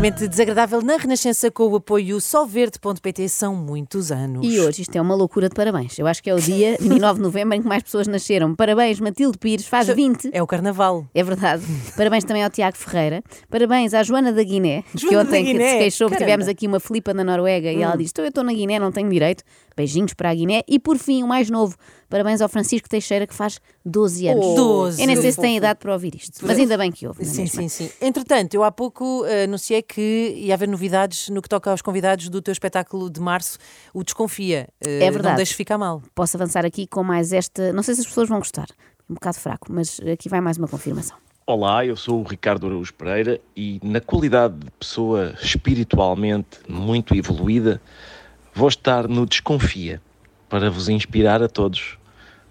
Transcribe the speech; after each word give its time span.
extremamente 0.00 0.28
desagradável 0.28 0.80
na 0.80 0.96
Renascença 0.96 1.50
com 1.50 1.64
o 1.64 1.76
apoio 1.76 2.22
solverde.pt 2.22 3.28
são 3.28 3.54
muitos 3.54 4.10
anos. 4.10 4.46
E 4.46 4.58
hoje 4.58 4.80
isto 4.80 4.96
é 4.96 5.00
uma 5.00 5.14
loucura 5.14 5.46
de 5.46 5.54
parabéns. 5.54 5.98
Eu 5.98 6.06
acho 6.06 6.22
que 6.22 6.30
é 6.30 6.34
o 6.34 6.40
dia 6.40 6.78
29 6.80 7.16
de 7.16 7.20
novembro 7.20 7.54
em 7.54 7.60
que 7.60 7.68
mais 7.68 7.82
pessoas 7.82 8.06
nasceram. 8.06 8.54
Parabéns, 8.54 8.98
Matilde 8.98 9.36
Pires, 9.36 9.66
faz 9.66 9.88
20. 9.88 10.30
É 10.32 10.42
o 10.42 10.46
carnaval. 10.46 11.06
É 11.14 11.22
verdade. 11.22 11.62
Parabéns 11.98 12.24
também 12.24 12.42
ao 12.42 12.48
Tiago 12.48 12.78
Ferreira. 12.78 13.22
Parabéns 13.50 13.92
à 13.92 14.02
Joana 14.02 14.32
da 14.32 14.42
Guiné, 14.42 14.84
que 14.90 15.00
Joana 15.00 15.24
da 15.24 15.28
ontem 15.28 15.44
que 15.44 15.52
se 15.52 15.78
queixou 15.78 16.08
que 16.08 16.16
tivemos 16.16 16.48
aqui 16.48 16.66
uma 16.66 16.80
Filipa 16.80 17.12
na 17.12 17.22
Noruega 17.22 17.70
e 17.70 17.82
ela 17.82 17.94
disse: 17.94 18.12
"Então 18.12 18.24
Eu 18.24 18.30
estou 18.30 18.42
na 18.42 18.54
Guiné, 18.54 18.78
não 18.78 18.90
tenho 18.90 19.10
direito. 19.10 19.44
Beijinhos 19.76 20.14
para 20.14 20.30
a 20.30 20.34
Guiné. 20.34 20.62
E 20.66 20.78
por 20.78 20.98
fim, 20.98 21.22
o 21.22 21.26
mais 21.26 21.50
novo. 21.50 21.76
Parabéns 22.08 22.40
ao 22.40 22.48
Francisco 22.48 22.88
Teixeira, 22.88 23.24
que 23.24 23.34
faz 23.34 23.60
12 23.84 24.26
anos. 24.26 24.44
Oh, 24.44 24.54
12. 24.54 25.00
Eu 25.00 25.06
nem 25.06 25.16
sei 25.16 25.30
se 25.30 25.40
tem 25.40 25.56
idade 25.56 25.78
para 25.78 25.92
ouvir 25.92 26.14
isto, 26.16 26.44
mas 26.44 26.58
ainda 26.58 26.76
bem 26.76 26.90
que 26.90 27.06
houve. 27.06 27.24
Sim, 27.24 27.42
mesmo? 27.42 27.62
sim, 27.62 27.68
sim. 27.68 27.90
Entretanto, 28.00 28.52
eu 28.54 28.64
há 28.64 28.72
pouco 28.72 29.24
eh, 29.26 29.44
anunciei 29.44 29.80
que 29.80 29.89
ia 29.98 30.52
haver 30.52 30.68
novidades 30.68 31.30
no 31.30 31.40
que 31.40 31.48
toca 31.48 31.70
aos 31.70 31.80
convidados 31.80 32.28
do 32.28 32.42
teu 32.42 32.52
espetáculo 32.52 33.08
de 33.08 33.20
março, 33.20 33.56
o 33.94 34.04
Desconfia. 34.04 34.68
Eh, 34.80 35.04
É 35.04 35.10
verdade. 35.10 35.28
Não 35.28 35.36
deixes 35.36 35.56
ficar 35.56 35.78
mal. 35.78 36.02
Posso 36.14 36.36
avançar 36.36 36.66
aqui 36.66 36.86
com 36.86 37.02
mais 37.02 37.32
esta. 37.32 37.72
Não 37.72 37.82
sei 37.82 37.94
se 37.94 38.02
as 38.02 38.06
pessoas 38.06 38.28
vão 38.28 38.38
gostar. 38.38 38.66
É 38.70 39.10
um 39.10 39.14
bocado 39.14 39.38
fraco, 39.38 39.72
mas 39.72 40.00
aqui 40.12 40.28
vai 40.28 40.40
mais 40.40 40.58
uma 40.58 40.68
confirmação. 40.68 41.16
Olá, 41.46 41.84
eu 41.84 41.96
sou 41.96 42.20
o 42.20 42.22
Ricardo 42.22 42.66
Araújo 42.66 42.94
Pereira 42.94 43.40
e, 43.56 43.80
na 43.82 44.00
qualidade 44.00 44.54
de 44.54 44.70
pessoa 44.78 45.34
espiritualmente 45.42 46.60
muito 46.68 47.14
evoluída, 47.14 47.80
vou 48.54 48.68
estar 48.68 49.08
no 49.08 49.26
Desconfia 49.26 50.00
para 50.48 50.70
vos 50.70 50.88
inspirar 50.88 51.42
a 51.42 51.48
todos 51.48 51.98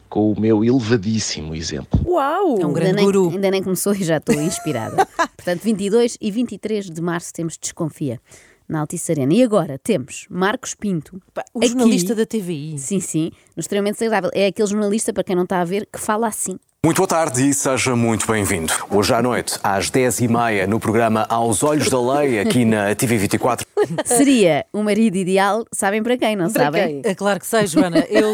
com 0.09 0.31
o 0.31 0.39
meu 0.39 0.63
elevadíssimo 0.63 1.53
exemplo. 1.55 1.99
Uau! 2.05 2.57
É 2.59 2.65
um 2.65 2.73
grande 2.73 2.89
ainda, 2.89 2.95
nem, 2.97 3.05
guru. 3.05 3.29
ainda 3.29 3.51
nem 3.51 3.61
começou 3.63 3.93
e 3.93 4.03
já 4.03 4.17
estou 4.17 4.35
inspirada. 4.41 5.05
Portanto, 5.37 5.61
22 5.63 6.17
e 6.19 6.31
23 6.31 6.89
de 6.89 7.01
março 7.01 7.31
temos 7.33 7.57
Desconfia 7.57 8.19
na 8.67 8.81
Altice 8.81 9.11
Arena. 9.11 9.33
E 9.33 9.41
agora 9.43 9.77
temos 9.79 10.25
Marcos 10.29 10.75
Pinto. 10.75 11.21
Pá, 11.33 11.43
O 11.53 11.59
aqui- 11.59 11.69
jornalista 11.69 12.13
da 12.15 12.25
TVI. 12.25 12.77
Sim, 12.77 12.99
sim, 12.99 13.31
no 13.55 13.61
extremamente 13.61 13.95
desagradável. 13.95 14.29
É 14.33 14.47
aquele 14.47 14.67
jornalista, 14.67 15.13
para 15.13 15.23
quem 15.23 15.35
não 15.35 15.43
está 15.43 15.61
a 15.61 15.65
ver, 15.65 15.87
que 15.91 15.99
fala 15.99 16.27
assim. 16.27 16.57
Muito 16.85 16.95
boa 16.95 17.07
tarde 17.09 17.49
e 17.49 17.53
seja 17.53 17.93
muito 17.93 18.25
bem-vindo. 18.25 18.71
Hoje 18.89 19.13
à 19.13 19.21
noite, 19.21 19.59
às 19.61 19.91
10h30, 19.91 20.65
no 20.65 20.79
programa 20.79 21.25
Aos 21.27 21.61
Olhos 21.61 21.89
da 21.89 21.99
Lei, 21.99 22.39
aqui 22.39 22.63
na 22.63 22.95
TV24. 22.95 23.65
Seria 24.05 24.65
o 24.71 24.81
marido 24.81 25.17
ideal, 25.17 25.65
sabem 25.73 26.01
para 26.01 26.15
quem, 26.17 26.37
não 26.37 26.49
sabem? 26.49 27.01
É 27.03 27.13
claro 27.13 27.37
que 27.37 27.45
sei, 27.47 27.67
Joana. 27.67 27.99
Eu 28.09 28.33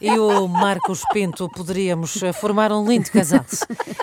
e 0.00 0.10
o 0.18 0.46
Marcos 0.48 1.02
Pinto 1.12 1.48
poderíamos 1.48 2.22
eh, 2.22 2.32
formar 2.32 2.72
um 2.72 2.86
lindo 2.86 3.10
casal. 3.10 3.44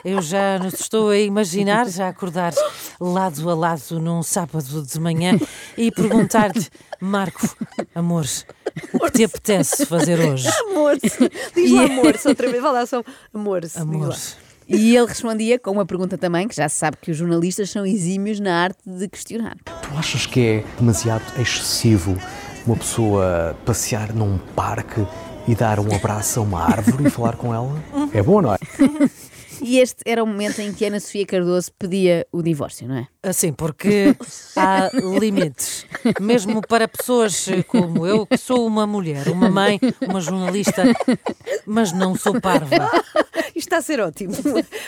Eu 0.03 0.22
já 0.22 0.59
nos 0.59 0.75
estou 0.75 1.09
a 1.09 1.17
imaginar, 1.17 1.89
já 1.89 2.08
acordar 2.08 2.53
lado 3.00 3.50
a 3.50 3.56
lado 3.56 4.00
num 4.00 4.23
sábado 4.23 4.83
de 4.83 5.00
manhã 5.00 5.38
e 5.78 5.92
perguntar-te, 5.92 6.70
Marco, 7.00 7.55
amor, 7.94 8.25
o 8.94 9.00
que 9.00 9.11
te 9.11 9.23
apetece 9.23 9.86
fazer 9.86 10.20
hoje? 10.20 10.48
Amor, 10.70 10.98
diz 11.55 11.72
lá 11.72 11.83
amor, 11.83 12.16
outra 12.25 12.50
vez, 12.50 12.61
vai 12.61 12.72
lá 12.72 12.86
só 12.86 13.03
amor. 13.33 13.61
Amor. 13.75 14.16
E 14.70 14.98
ele 14.98 15.08
respondia 15.08 15.58
com 15.58 15.72
uma 15.72 15.86
pergunta 15.86 16.17
também, 16.17 16.45
que 16.48 16.55
já 16.55 16.67
se 16.67 16.75
sabe 16.75 16.98
que 17.02 17.09
os 17.09 17.16
jornalistas 17.16 17.70
são 17.70 17.86
exímios 17.86 18.39
na 18.39 18.53
arte 18.53 18.80
de 18.86 19.08
questionar. 19.08 19.55
Tu 19.64 19.98
achas 19.98 20.25
que 20.25 20.39
é 20.42 20.64
demasiado 20.78 21.23
excessivo 21.39 22.17
uma 22.66 22.75
pessoa 22.75 23.55
passear 23.66 24.14
num 24.14 24.38
parque 24.38 25.08
e 25.47 25.55
dar 25.55 25.79
um 25.79 25.93
abraço 25.95 26.39
a 26.39 26.43
uma 26.43 26.63
árvore 26.63 27.07
e 27.07 27.09
falar 27.09 27.35
com 27.35 27.53
ela? 27.53 27.81
É 28.13 28.21
bom, 28.21 28.41
não 28.41 28.53
é? 28.53 28.57
E 29.61 29.80
este 29.80 30.03
era 30.05 30.23
o 30.23 30.27
momento 30.27 30.59
em 30.59 30.71
que 30.71 30.85
Ana 30.85 30.99
Sofia 30.99 31.25
Cardoso 31.25 31.71
pedia 31.77 32.27
o 32.31 32.41
divórcio, 32.43 32.87
não 32.87 32.95
é? 32.95 33.08
Assim, 33.23 33.52
porque 33.52 34.15
há 34.55 34.89
limites. 35.19 35.86
Mesmo 36.21 36.61
para 36.61 36.87
pessoas 36.87 37.47
como 37.67 38.05
eu, 38.05 38.25
que 38.25 38.37
sou 38.37 38.67
uma 38.67 38.86
mulher, 38.86 39.27
uma 39.30 39.49
mãe, 39.49 39.80
uma 40.07 40.21
jornalista, 40.21 40.83
mas 41.65 41.91
não 41.91 42.15
sou 42.15 42.39
parva. 42.39 42.89
Isto 43.55 43.57
está 43.57 43.77
a 43.77 43.81
ser 43.81 43.99
ótimo. 43.99 44.33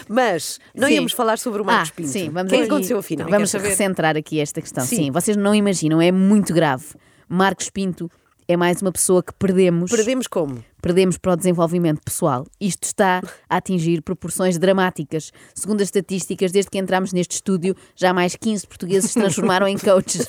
Mas 0.07 0.59
não 0.75 0.87
Sim. 0.87 0.95
íamos 0.95 1.13
falar 1.13 1.39
sobre 1.39 1.61
o 1.61 1.65
Marcos 1.65 1.89
ah, 1.89 1.95
Pinto. 1.95 2.09
Sim, 2.09 2.29
vamos 2.29 2.51
o 2.51 2.55
que 2.55 2.61
é 2.61 2.65
aconteceu 2.65 2.99
afinal? 2.99 3.29
Vamos 3.29 3.51
recentrar 3.53 4.15
aqui 4.15 4.39
esta 4.39 4.61
questão. 4.61 4.85
Sim. 4.85 4.95
Sim. 4.95 5.11
vocês 5.11 5.35
não 5.35 5.55
imaginam, 5.55 6.01
é 6.01 6.11
muito 6.11 6.53
grave. 6.53 6.85
Marcos 7.27 7.69
Pinto 7.69 8.09
é 8.49 8.57
mais 8.57 8.81
uma 8.81 8.91
pessoa 8.91 9.21
que 9.21 9.31
perdemos. 9.31 9.91
Perdemos 9.91 10.25
como? 10.25 10.63
perdemos 10.81 11.17
para 11.17 11.33
o 11.33 11.35
desenvolvimento 11.35 12.01
pessoal. 12.03 12.45
Isto 12.59 12.83
está 12.83 13.21
a 13.49 13.57
atingir 13.57 14.01
proporções 14.01 14.57
dramáticas. 14.57 15.31
Segundo 15.53 15.81
as 15.81 15.87
estatísticas, 15.87 16.51
desde 16.51 16.71
que 16.71 16.77
entramos 16.77 17.13
neste 17.13 17.35
estúdio, 17.35 17.75
já 17.95 18.13
mais 18.13 18.35
15 18.35 18.67
portugueses 18.67 19.11
se 19.11 19.19
transformaram 19.19 19.67
em 19.67 19.77
coaches. 19.77 20.27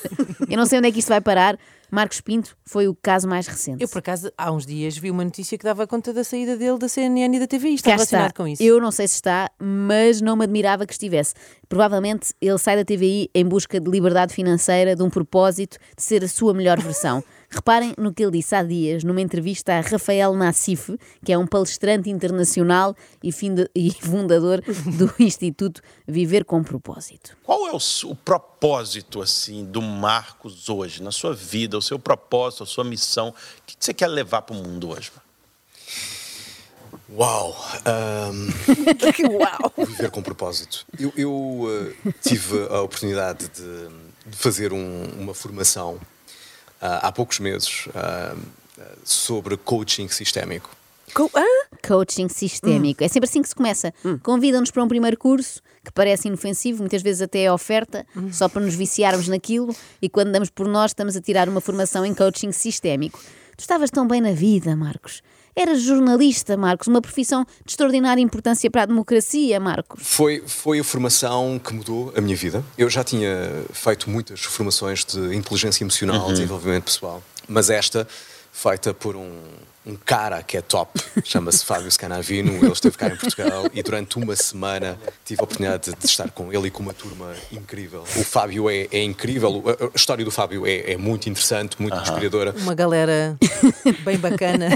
Eu 0.49 0.57
não 0.57 0.67
sei 0.67 0.79
onde 0.79 0.89
é 0.89 0.93
que 0.93 0.99
isto 0.99 1.09
vai 1.09 1.21
parar. 1.21 1.59
Marcos 1.91 2.21
Pinto 2.21 2.57
foi 2.65 2.87
o 2.87 2.95
caso 2.95 3.27
mais 3.27 3.49
recente. 3.49 3.83
Eu, 3.83 3.89
por 3.89 3.99
acaso, 3.99 4.31
há 4.39 4.53
uns 4.53 4.65
dias 4.65 4.97
vi 4.97 5.11
uma 5.11 5.25
notícia 5.25 5.59
que 5.59 5.65
dava 5.65 5.89
conta 5.89 6.13
da 6.13 6.23
saída 6.23 6.57
dele 6.57 6.79
da 6.79 6.89
CNN 6.89 7.37
e 7.37 7.41
da 7.41 7.49
TVI. 7.49 7.75
Está 7.75 7.91
Cá 7.91 7.97
relacionado 7.97 8.27
está. 8.29 8.37
com 8.43 8.47
isso. 8.47 8.63
Eu 8.63 8.81
não 8.81 8.93
sei 8.93 9.09
se 9.09 9.15
está, 9.15 9.51
mas 9.59 10.21
não 10.21 10.37
me 10.37 10.45
admirava 10.45 10.87
que 10.87 10.93
estivesse. 10.93 11.35
Provavelmente 11.69 12.33
ele 12.41 12.59
sai 12.59 12.77
da 12.77 12.85
TVI 12.85 13.29
em 13.35 13.45
busca 13.45 13.81
de 13.81 13.91
liberdade 13.91 14.33
financeira, 14.33 14.95
de 14.95 15.03
um 15.03 15.11
propósito, 15.11 15.79
de 15.97 16.03
ser 16.03 16.23
a 16.23 16.29
sua 16.29 16.55
melhor 16.55 16.79
versão. 16.81 17.25
Reparem 17.51 17.95
no 17.99 18.15
que 18.15 18.23
ele 18.23 18.33
disse 18.39 18.55
há 18.55 18.63
dias, 18.63 19.03
numa 19.03 19.21
entrevista 19.21 19.73
a 19.75 19.81
Rafael 19.81 20.33
Nassif, 20.35 20.97
que 21.25 21.33
é 21.33 21.37
um 21.39 21.47
palestrante 21.47 22.09
internacional 22.09 22.95
e 23.23 23.31
e 23.75 23.91
fundador 24.01 24.63
do 24.97 25.13
Instituto 25.19 25.81
Viver 26.07 26.45
com 26.45 26.63
Propósito. 26.63 27.37
Qual 27.43 27.67
é 27.69 27.73
o, 27.73 27.79
o 28.11 28.15
propósito 28.17 29.21
assim 29.21 29.65
do 29.65 29.83
Marcos 29.83 30.69
hoje 30.69 31.03
na 31.03 31.11
sua 31.11 31.35
vida, 31.35 31.77
o 31.77 31.83
seu 31.83 31.99
propósito, 31.99 32.63
a 32.63 32.67
sua 32.67 32.85
missão? 32.85 33.31
O 33.31 33.35
que 33.67 33.75
você 33.79 33.93
quer 33.93 34.07
levar 34.07 34.43
para 34.43 34.55
o 34.55 34.59
mundo 34.63 34.91
hoje? 34.91 35.11
Uau! 37.13 37.57
ahm, 37.85 38.49
Que 39.13 39.27
uau! 39.27 39.73
viver 39.87 40.11
com 40.11 40.23
propósito. 40.23 40.87
Eu, 40.99 41.13
eu, 41.17 41.95
eh, 42.07 42.13
tive 42.23 42.67
a 42.71 42.81
oportunidade 42.83 43.49
de, 43.49 43.89
de 44.31 44.37
fazer 44.37 44.73
um- 44.73 45.05
uma 45.19 45.35
formação 45.35 45.99
há 46.81 47.13
poucos 47.13 47.39
meses 47.41 47.89
ah, 47.95 48.35
sobre 49.05 49.57
coaching 49.57 50.09
sistémico. 50.09 50.71
Co- 51.15 51.31
Hã? 51.35 51.45
Coaching 51.87 52.29
sistémico. 52.29 53.03
É 53.03 53.09
sempre 53.09 53.29
assim 53.29 53.43
que 53.43 53.49
se 53.49 53.55
começa. 53.55 53.93
Convidam-nos 54.23 54.71
para 54.71 54.83
um 54.85 54.89
primeiro 54.89 55.17
curso 55.19 55.61
que 55.85 55.91
parece 55.93 56.29
inofensivo, 56.29 56.81
muitas 56.83 57.03
vezes 57.03 57.23
até 57.23 57.43
é 57.45 57.53
oferta, 57.53 58.07
só 58.31 58.49
para 58.49 58.61
nos 58.61 58.75
viciarmos 58.75 59.27
naquilo, 59.29 59.75
e 60.01 60.09
quando 60.11 60.31
damos 60.31 60.51
por 60.51 60.69
nós, 60.69 60.91
estamos 60.91 61.17
a 61.17 61.21
tirar 61.23 61.49
uma 61.49 61.61
formação 61.61 62.05
em 62.05 62.15
coaching 62.15 62.53
sistémico. 62.53 63.19
Tu 63.57 63.61
estavas 63.61 63.91
tão 63.91 64.07
bem 64.07 64.21
na 64.21 64.33
vida, 64.33 64.77
Marcos. 64.77 65.23
Eras 65.61 65.83
jornalista, 65.83 66.57
Marcos, 66.57 66.89
uma 66.89 67.03
profissão 67.03 67.45
de 67.45 67.73
extraordinária 67.73 68.23
importância 68.23 68.71
para 68.71 68.85
a 68.85 68.87
democracia, 68.87 69.61
Marcos. 69.61 70.01
Foi, 70.03 70.43
foi 70.47 70.81
a 70.81 70.85
formação 70.85 71.61
que 71.63 71.75
mudou 71.75 72.11
a 72.17 72.21
minha 72.23 72.35
vida. 72.35 72.65
Eu 72.79 72.89
já 72.89 73.05
tinha 73.05 73.63
feito 73.71 74.09
muitas 74.09 74.41
formações 74.41 75.05
de 75.05 75.37
inteligência 75.37 75.85
emocional, 75.85 76.33
desenvolvimento 76.33 76.85
pessoal, 76.85 77.23
mas 77.47 77.69
esta, 77.69 78.09
feita 78.51 78.95
por 78.95 79.15
um, 79.15 79.39
um 79.85 79.97
cara 79.97 80.43
que 80.43 80.57
é 80.57 80.63
top, 80.63 80.99
chama-se 81.23 81.63
Fábio 81.63 81.91
Scanavino, 81.91 82.53
ele 82.53 82.73
esteve 82.73 82.97
cá 82.97 83.09
em 83.09 83.17
Portugal 83.17 83.67
e 83.75 83.83
durante 83.83 84.17
uma 84.17 84.35
semana 84.37 84.99
tive 85.27 85.43
a 85.43 85.45
oportunidade 85.45 85.91
de, 85.91 85.99
de 85.99 86.07
estar 86.07 86.31
com 86.31 86.51
ele 86.51 86.69
e 86.69 86.71
com 86.71 86.83
uma 86.83 86.95
turma 86.95 87.35
incrível. 87.53 88.03
O 88.17 88.25
Fábio 88.25 88.71
é, 88.71 88.89
é 88.91 89.03
incrível, 89.03 89.63
a, 89.67 89.85
a 89.85 89.91
história 89.95 90.25
do 90.25 90.31
Fábio 90.31 90.67
é, 90.67 90.93
é 90.93 90.97
muito 90.97 91.29
interessante, 91.29 91.77
muito 91.79 91.99
inspiradora. 91.99 92.55
Uma 92.57 92.75
galera 92.75 93.37
bem 94.05 94.17
bacana. 94.17 94.71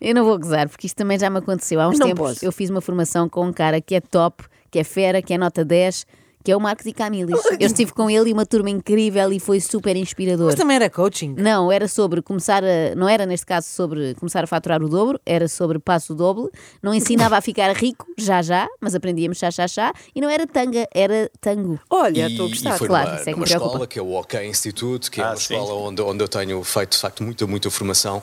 Eu 0.00 0.14
não 0.14 0.24
vou 0.24 0.38
gozar, 0.38 0.68
porque 0.68 0.86
isto 0.86 0.96
também 0.96 1.18
já 1.18 1.30
me 1.30 1.38
aconteceu. 1.38 1.80
Há 1.80 1.88
uns 1.88 1.98
Não 1.98 2.06
tempos 2.08 2.28
posso. 2.34 2.44
eu 2.44 2.52
fiz 2.52 2.70
uma 2.70 2.80
formação 2.80 3.28
com 3.28 3.46
um 3.46 3.52
cara 3.52 3.80
que 3.80 3.94
é 3.94 4.00
top, 4.00 4.44
que 4.70 4.78
é 4.78 4.84
fera, 4.84 5.22
que 5.22 5.32
é 5.34 5.38
nota 5.38 5.64
10, 5.64 6.06
que 6.44 6.52
é 6.52 6.56
o 6.56 6.60
Marcos 6.60 6.86
e 6.86 6.92
Camilis. 6.92 7.34
Eu 7.58 7.66
estive 7.66 7.92
com 7.92 8.08
ele 8.08 8.30
e 8.30 8.32
uma 8.32 8.46
turma 8.46 8.70
incrível 8.70 9.32
e 9.32 9.40
foi 9.40 9.58
super 9.60 9.96
inspirador. 9.96 10.46
Mas 10.46 10.54
também 10.54 10.76
era 10.76 10.88
coaching. 10.88 11.34
Não, 11.36 11.72
era 11.72 11.88
sobre 11.88 12.22
começar 12.22 12.62
a. 12.62 12.94
Não 12.94 13.08
era 13.08 13.26
neste 13.26 13.44
caso 13.46 13.66
sobre 13.68 14.14
começar 14.14 14.44
a 14.44 14.46
faturar 14.46 14.80
o 14.80 14.88
dobro, 14.88 15.20
era 15.26 15.48
sobre 15.48 15.80
passo 15.80 16.14
doble. 16.14 16.48
Não 16.80 16.94
ensinava 16.94 17.36
a 17.36 17.40
ficar 17.40 17.74
rico, 17.74 18.06
já 18.16 18.42
já, 18.42 18.68
mas 18.80 18.94
aprendíamos 18.94 19.38
chá 19.38 19.50
chá 19.50 19.66
chá. 19.66 19.92
E 20.14 20.20
não 20.20 20.30
era 20.30 20.46
tanga, 20.46 20.86
era 20.94 21.28
tango. 21.40 21.80
Olha, 21.90 22.28
estou 22.28 22.46
a 22.46 22.48
gostar. 22.48 22.76
E 22.76 22.78
foi 22.78 22.86
claro, 22.86 23.08
numa, 23.08 23.20
isso 23.20 23.28
é 23.28 23.32
que 23.32 23.38
numa 23.38 23.44
preocupa. 23.46 23.66
escola 23.72 23.86
que 23.88 23.98
é 23.98 24.02
o 24.02 24.12
OK 24.12 24.46
Institute, 24.46 25.10
que 25.10 25.20
é 25.20 25.24
Ah, 25.24 25.30
uma 25.30 25.36
sim. 25.36 25.54
escola 25.54 25.74
onde, 25.80 26.00
onde 26.00 26.22
eu 26.22 26.28
tenho 26.28 26.62
feito 26.62 26.92
de 26.92 26.98
facto 26.98 27.24
muita, 27.24 27.44
muita 27.48 27.68
formação. 27.72 28.22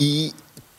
E 0.00 0.32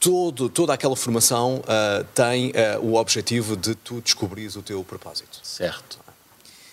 todo, 0.04 0.50
toda 0.50 0.74
aquela 0.74 0.96
formação 0.98 1.64
ah, 1.66 2.04
tem 2.14 2.52
ah, 2.56 2.78
o 2.80 2.96
objetivo 2.96 3.56
de 3.56 3.74
tu 3.74 4.02
descobrires 4.02 4.58
o 4.58 4.62
teu 4.62 4.84
propósito. 4.84 5.40
Certo. 5.42 5.98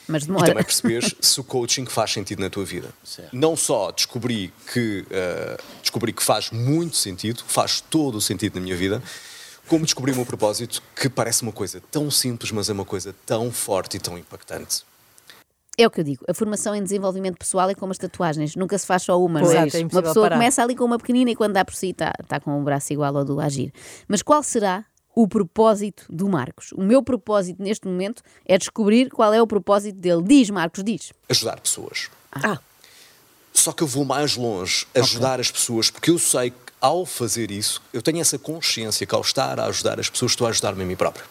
Mas 0.09 0.25
E 0.25 0.27
demora. 0.27 0.47
também 0.47 0.65
perceberes 0.65 1.15
se 1.21 1.39
o 1.39 1.45
coaching 1.45 1.87
faz 1.87 2.11
sentido 2.13 2.41
na 2.41 2.51
tua 2.51 2.65
vida. 2.65 2.89
Certo. 3.05 3.31
Não 3.33 3.55
só 3.57 3.93
descobri 3.93 4.53
que, 4.73 5.07
ah, 5.13 5.57
descobri 5.81 6.13
que 6.13 6.23
faz 6.23 6.51
muito 6.51 6.97
sentido, 6.97 7.45
faz 7.47 7.81
todo 7.81 8.17
o 8.17 8.21
sentido 8.21 8.57
na 8.57 8.61
minha 8.61 8.77
vida, 8.77 9.01
como 9.69 9.85
descobri 9.85 10.11
o 10.11 10.17
meu 10.17 10.27
propósito, 10.27 10.83
que 10.97 11.09
parece 11.09 11.43
uma 11.43 11.53
coisa 11.53 11.81
tão 11.93 12.11
simples, 12.11 12.51
mas 12.51 12.69
é 12.69 12.73
uma 12.73 12.85
coisa 12.85 13.15
tão 13.25 13.53
forte 13.53 13.97
e 13.99 14.01
tão 14.01 14.19
impactante. 14.19 14.83
É 15.79 15.87
o 15.87 15.91
que 15.91 16.01
eu 16.01 16.05
digo. 16.05 16.25
A 16.29 16.35
formação 16.35 16.75
em 16.75 16.83
desenvolvimento 16.83 17.39
pessoal 17.39 17.71
é 17.71 17.75
como 17.75 17.93
as 17.93 17.99
tatuagens. 17.99 18.55
Nunca 18.57 18.77
se 18.77 18.87
faz 18.87 19.03
só 19.03 19.19
uma, 19.23 19.41
não 19.41 19.47
Pois, 19.47 19.75
é? 19.75 19.81
é 19.81 19.83
Uma 19.85 20.03
pessoa 20.03 20.27
parar. 20.27 20.37
começa 20.37 20.63
ali 20.63 20.75
com 20.77 20.85
uma 20.85 20.99
pequenina 20.99 21.31
e 21.31 21.37
quando 21.37 21.55
dá 21.55 21.65
por 21.65 21.75
si 21.75 21.91
está 21.91 22.13
está 22.21 22.39
com 22.41 22.61
o 22.61 22.63
braço 22.65 22.93
igual 22.93 23.17
ao 23.17 23.25
do 23.25 23.41
Agir. 23.41 23.73
Mas 24.07 24.21
qual 24.23 24.43
será 24.43 24.85
o 25.15 25.27
propósito 25.27 26.05
do 26.11 26.29
Marcos? 26.29 26.73
O 26.73 26.83
meu 26.83 27.03
propósito 27.03 27.63
neste 27.63 27.87
momento 27.87 28.23
é 28.45 28.59
descobrir 28.59 29.09
qual 29.11 29.33
é 29.33 29.41
o 29.41 29.47
propósito 29.47 29.97
dele. 29.99 30.23
Diz, 30.23 30.51
Marcos, 30.51 30.85
diz. 30.85 31.13
Ajudar 31.29 31.59
pessoas. 31.61 32.11
Ah, 32.33 32.59
Só 33.53 33.73
que 33.73 33.83
eu 33.83 33.87
vou 33.87 34.05
mais 34.05 34.37
longe, 34.37 34.87
ajudar 34.95 35.41
as 35.41 35.51
pessoas, 35.51 35.91
porque 35.91 36.11
eu 36.11 36.19
sei 36.19 36.51
que 36.51 36.57
ao 36.81 37.05
fazer 37.05 37.51
isso, 37.51 37.83
eu 37.93 38.01
tenho 38.01 38.21
essa 38.21 38.39
consciência 38.39 39.07
que 39.07 39.15
ao 39.15 39.21
estar 39.21 39.59
a 39.61 39.67
ajudar 39.67 39.99
as 40.01 40.09
pessoas, 40.09 40.33
estou 40.33 40.47
a 40.47 40.51
ajudar-me 40.51 40.83
a 40.83 40.87
mim 40.87 40.97
próprio. 40.97 41.25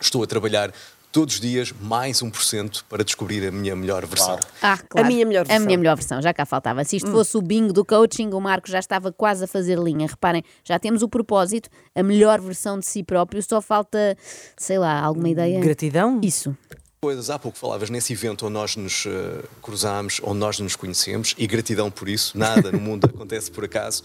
Estou 0.00 0.22
a 0.22 0.26
trabalhar 0.26 0.72
todos 1.12 1.34
os 1.34 1.40
dias 1.40 1.72
mais 1.80 2.22
1% 2.22 2.84
para 2.88 3.04
descobrir 3.04 3.46
a 3.46 3.50
minha 3.52 3.76
melhor 3.76 4.04
versão. 4.06 4.40
Ah, 4.62 4.78
claro. 4.78 5.06
A 5.06 5.10
minha 5.10 5.26
melhor 5.26 5.42
A 5.42 5.44
versão. 5.44 5.66
minha 5.66 5.78
melhor 5.78 5.94
versão, 5.94 6.22
já 6.22 6.32
cá 6.32 6.46
faltava. 6.46 6.82
Se 6.84 6.96
isto 6.96 7.10
fosse 7.10 7.36
o 7.36 7.42
bingo 7.42 7.72
do 7.72 7.84
coaching, 7.84 8.30
o 8.32 8.40
Marcos 8.40 8.70
já 8.72 8.78
estava 8.78 9.12
quase 9.12 9.44
a 9.44 9.46
fazer 9.46 9.78
linha. 9.78 10.06
Reparem, 10.08 10.42
já 10.64 10.78
temos 10.78 11.02
o 11.02 11.08
propósito, 11.08 11.68
a 11.94 12.02
melhor 12.02 12.40
versão 12.40 12.78
de 12.78 12.86
si 12.86 13.02
próprio, 13.04 13.42
só 13.42 13.60
falta, 13.60 14.16
sei 14.56 14.78
lá, 14.78 14.98
alguma 15.00 15.28
ideia? 15.28 15.60
Gratidão? 15.60 16.18
Isso. 16.22 16.56
Coisas, 17.04 17.30
há 17.30 17.38
pouco 17.38 17.58
falavas 17.58 17.90
nesse 17.90 18.12
evento 18.12 18.46
onde 18.46 18.54
nós 18.54 18.76
nos 18.76 19.04
eh, 19.06 19.42
cruzámos, 19.60 20.20
onde 20.22 20.38
nós 20.38 20.60
nos 20.60 20.76
conhecemos, 20.76 21.34
e 21.36 21.46
gratidão 21.48 21.90
por 21.90 22.08
isso, 22.08 22.38
nada 22.38 22.70
no 22.70 22.80
mundo 22.80 23.06
acontece 23.12 23.50
por 23.50 23.64
acaso. 23.64 24.04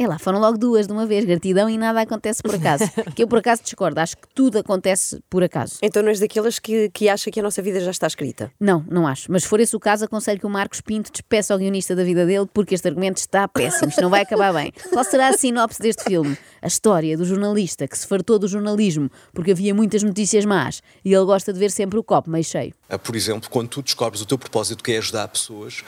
É 0.00 0.06
lá, 0.06 0.16
foram 0.16 0.38
logo 0.38 0.56
duas 0.56 0.86
de 0.86 0.92
uma 0.92 1.04
vez, 1.06 1.24
gratidão 1.24 1.68
e 1.68 1.76
nada 1.76 2.00
acontece 2.00 2.40
por 2.40 2.54
acaso. 2.54 2.84
que 3.16 3.24
eu 3.24 3.26
por 3.26 3.40
acaso 3.40 3.64
discordo, 3.64 3.98
acho 3.98 4.16
que 4.16 4.28
tudo 4.32 4.56
acontece 4.58 5.20
por 5.28 5.42
acaso. 5.42 5.78
então 5.82 6.00
não 6.04 6.08
és 6.10 6.20
daquelas 6.20 6.60
que, 6.60 6.88
que 6.90 7.08
acha 7.08 7.32
que 7.32 7.40
a 7.40 7.42
nossa 7.42 7.60
vida 7.60 7.80
já 7.80 7.90
está 7.90 8.06
escrita. 8.06 8.52
Não, 8.60 8.84
não 8.88 9.08
acho. 9.08 9.30
Mas 9.30 9.42
se 9.42 9.48
for 9.48 9.58
esse 9.58 9.74
o 9.74 9.80
caso, 9.80 10.04
aconselho 10.04 10.38
que 10.38 10.46
o 10.46 10.50
Marcos 10.50 10.80
Pinto 10.80 11.10
despeça 11.10 11.52
o 11.52 11.58
guionista 11.58 11.96
da 11.96 12.04
vida 12.04 12.24
dele, 12.24 12.46
porque 12.54 12.76
este 12.76 12.86
argumento 12.86 13.16
está 13.16 13.48
péssimo, 13.48 13.88
isto 13.88 14.00
não 14.00 14.08
vai 14.08 14.22
acabar 14.22 14.52
bem. 14.54 14.72
Qual 14.92 15.02
será 15.04 15.28
a 15.28 15.32
sinopse 15.32 15.80
deste 15.80 16.04
filme? 16.04 16.38
A 16.62 16.68
história 16.68 17.16
do 17.16 17.24
jornalista 17.24 17.88
que 17.88 17.98
se 17.98 18.06
fartou 18.06 18.38
do 18.38 18.46
jornalismo 18.46 19.10
porque 19.34 19.50
havia 19.50 19.74
muitas 19.74 20.04
notícias 20.04 20.44
más 20.44 20.80
e 21.04 21.12
ele 21.12 21.24
gosta 21.24 21.52
de 21.52 21.58
ver 21.58 21.72
sempre 21.72 21.98
o 21.98 22.04
copo 22.04 22.30
meio 22.30 22.44
cheio. 22.44 22.72
Ah, 22.88 22.98
Por 22.98 23.16
exemplo, 23.16 23.50
quando 23.50 23.68
tu 23.68 23.82
descobres 23.82 24.22
o 24.22 24.26
teu 24.26 24.38
propósito 24.38 24.84
que 24.84 24.92
é 24.92 24.98
ajudar 24.98 25.26
pessoas, 25.26 25.82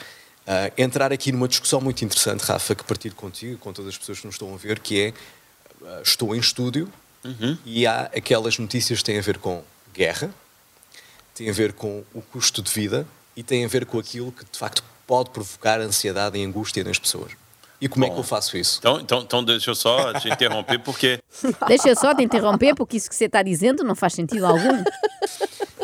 ah, 0.51 0.69
entrar 0.77 1.13
aqui 1.13 1.31
numa 1.31 1.47
discussão 1.47 1.79
muito 1.79 2.03
interessante, 2.03 2.41
Rafa, 2.41 2.75
que 2.75 2.83
partilho 2.83 3.15
contigo, 3.15 3.57
com 3.57 3.71
todas 3.71 3.93
as 3.93 3.97
pessoas 3.97 4.19
que 4.19 4.25
nos 4.25 4.35
estão 4.35 4.53
a 4.53 4.57
ver, 4.57 4.79
que 4.79 5.01
é, 5.01 5.13
ah, 5.85 6.01
estou 6.03 6.35
em 6.35 6.39
estúdio 6.39 6.91
e 7.65 7.87
há 7.87 8.09
aquelas 8.13 8.57
notícias 8.57 8.99
que 8.99 9.05
têm 9.05 9.17
a 9.17 9.21
ver 9.21 9.37
com 9.37 9.63
guerra, 9.93 10.29
têm 11.33 11.49
a 11.49 11.53
ver 11.53 11.71
com 11.71 12.03
o 12.13 12.21
custo 12.21 12.61
de 12.61 12.69
vida 12.69 13.07
e 13.33 13.41
têm 13.41 13.63
a 13.63 13.67
ver 13.69 13.85
com 13.85 13.97
aquilo 13.97 14.29
que 14.29 14.43
de 14.43 14.59
facto 14.59 14.83
pode 15.07 15.29
provocar 15.29 15.79
ansiedade 15.79 16.37
e 16.37 16.43
angústia 16.43 16.83
nas 16.83 16.99
pessoas. 16.99 17.31
E 17.79 17.87
como 17.87 18.03
é 18.03 18.09
que 18.09 18.15
Bom. 18.15 18.19
eu 18.19 18.23
faço 18.23 18.57
isso? 18.57 18.79
Então, 18.79 18.99
então, 18.99 19.21
então 19.21 19.43
deixa 19.43 19.71
eu 19.71 19.75
só 19.75 20.13
te 20.19 20.27
interromper, 20.27 20.79
porque 20.79 21.19
Deixa 21.67 21.87
eu 21.87 21.95
só 21.95 22.13
te 22.13 22.23
interromper, 22.23 22.75
porque 22.75 22.97
isso 22.97 23.09
que 23.09 23.15
você 23.15 23.25
está 23.25 23.41
dizendo 23.41 23.85
não 23.85 23.95
faz 23.95 24.13
sentido 24.13 24.45
algum. 24.45 24.83